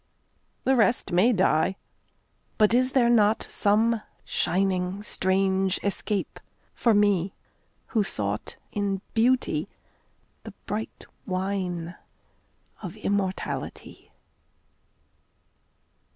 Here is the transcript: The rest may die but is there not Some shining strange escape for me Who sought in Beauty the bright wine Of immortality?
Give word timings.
The 0.63 0.75
rest 0.75 1.11
may 1.11 1.31
die 1.31 1.75
but 2.57 2.73
is 2.73 2.93
there 2.93 3.07
not 3.07 3.43
Some 3.43 4.01
shining 4.25 5.03
strange 5.03 5.79
escape 5.83 6.39
for 6.73 6.95
me 6.95 7.35
Who 7.89 8.03
sought 8.03 8.55
in 8.71 9.01
Beauty 9.13 9.69
the 10.43 10.53
bright 10.65 11.05
wine 11.27 11.93
Of 12.81 12.97
immortality? 12.97 14.11